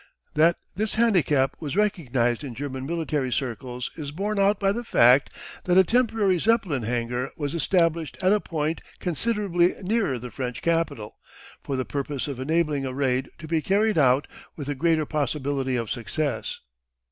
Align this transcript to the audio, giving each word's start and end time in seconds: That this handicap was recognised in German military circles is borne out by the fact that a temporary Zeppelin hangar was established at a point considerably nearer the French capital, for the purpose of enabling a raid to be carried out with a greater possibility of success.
That 0.33 0.55
this 0.75 0.95
handicap 0.95 1.55
was 1.59 1.75
recognised 1.75 2.43
in 2.43 2.55
German 2.55 2.87
military 2.87 3.31
circles 3.31 3.91
is 3.95 4.09
borne 4.09 4.39
out 4.39 4.59
by 4.59 4.71
the 4.71 4.83
fact 4.83 5.29
that 5.65 5.77
a 5.77 5.83
temporary 5.83 6.39
Zeppelin 6.39 6.81
hangar 6.81 7.29
was 7.37 7.53
established 7.53 8.17
at 8.23 8.33
a 8.33 8.39
point 8.39 8.81
considerably 8.99 9.75
nearer 9.83 10.17
the 10.17 10.31
French 10.31 10.63
capital, 10.63 11.19
for 11.63 11.75
the 11.75 11.85
purpose 11.85 12.27
of 12.27 12.39
enabling 12.39 12.83
a 12.83 12.95
raid 12.95 13.29
to 13.37 13.47
be 13.47 13.61
carried 13.61 13.99
out 13.99 14.25
with 14.55 14.67
a 14.69 14.73
greater 14.73 15.05
possibility 15.05 15.75
of 15.75 15.91
success. 15.91 16.61